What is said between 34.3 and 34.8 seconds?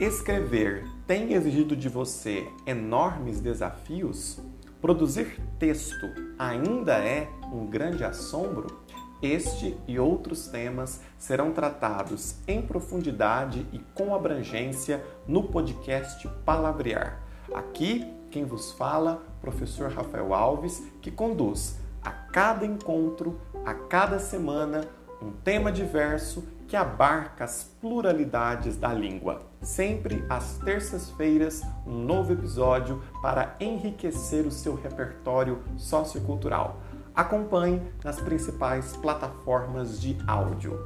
o seu